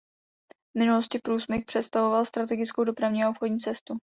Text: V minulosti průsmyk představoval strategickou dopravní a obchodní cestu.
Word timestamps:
V 0.75 0.79
minulosti 0.79 1.19
průsmyk 1.19 1.65
představoval 1.65 2.25
strategickou 2.25 2.83
dopravní 2.83 3.23
a 3.23 3.29
obchodní 3.29 3.59
cestu. 3.59 3.97